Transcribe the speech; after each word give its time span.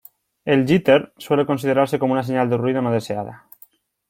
El 0.45 0.65
"jitter" 0.65 1.13
suele 1.19 1.45
considerarse 1.45 1.99
como 1.99 2.13
una 2.13 2.23
señal 2.23 2.49
de 2.49 2.57
ruido 2.57 2.81
no 2.81 2.91
deseada. 2.91 3.45